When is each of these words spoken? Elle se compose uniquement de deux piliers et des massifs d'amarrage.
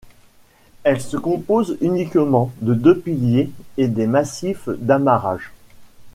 Elle 0.83 0.99
se 0.99 1.15
compose 1.15 1.77
uniquement 1.79 2.51
de 2.61 2.73
deux 2.73 2.97
piliers 2.97 3.51
et 3.77 3.87
des 3.87 4.07
massifs 4.07 4.67
d'amarrage. 4.67 5.51